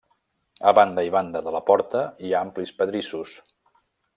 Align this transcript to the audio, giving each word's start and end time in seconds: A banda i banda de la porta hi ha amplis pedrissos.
A 0.69 0.73
banda 0.77 1.03
i 1.09 1.11
banda 1.17 1.43
de 1.49 1.53
la 1.57 1.61
porta 1.69 2.03
hi 2.29 2.33
ha 2.37 2.41
amplis 2.49 2.75
pedrissos. 2.81 3.37